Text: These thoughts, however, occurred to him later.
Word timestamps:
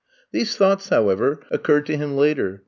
These 0.31 0.55
thoughts, 0.57 0.89
however, 0.89 1.41
occurred 1.51 1.85
to 1.85 1.95
him 1.95 2.17
later. 2.17 2.59